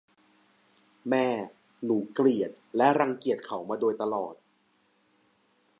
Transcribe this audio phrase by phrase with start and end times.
[1.09, 1.27] แม่
[1.83, 4.35] หนูเกลียดและรังเกียจเขามาโดยตลอด